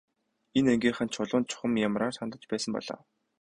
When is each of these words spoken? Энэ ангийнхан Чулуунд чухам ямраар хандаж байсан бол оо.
Энэ 0.57 0.69
ангийнхан 0.73 1.09
Чулуунд 1.13 1.49
чухам 1.51 1.73
ямраар 1.87 2.15
хандаж 2.19 2.43
байсан 2.51 2.71
бол 2.73 2.87
оо. 2.95 3.01